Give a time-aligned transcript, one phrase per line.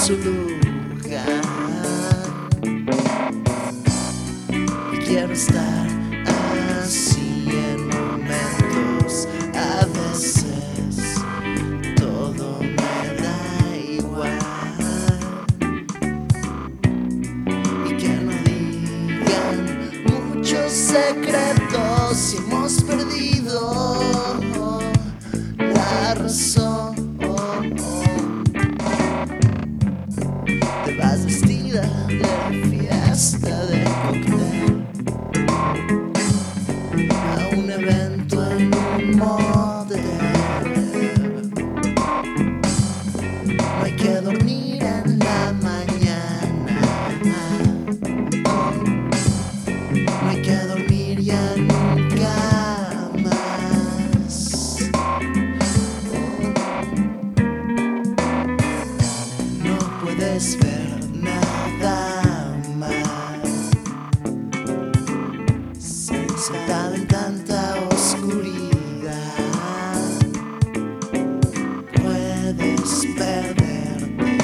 [0.00, 1.42] su lugar.
[4.92, 5.86] Y quiero estar
[6.82, 11.16] así en momentos, a veces
[11.96, 14.38] todo me da igual.
[17.84, 19.58] Y que no digan
[20.34, 23.39] muchos secretos, si hemos perdido.
[67.20, 69.12] Tanta oscuridad,
[72.00, 74.38] puedes perderte,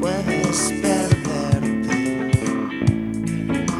[0.00, 2.30] puedes perderte,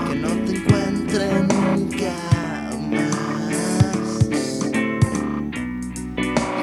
[0.06, 2.14] que no te encuentre nunca
[2.94, 4.06] más.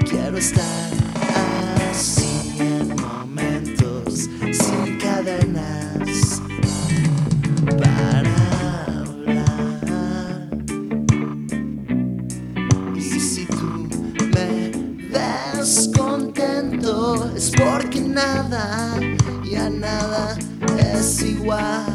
[0.10, 0.92] Quiero estar
[1.92, 5.79] así en momentos sin cadenas
[15.60, 18.98] estás contento es porque nada
[19.44, 20.38] y a nada
[20.78, 21.90] es igual.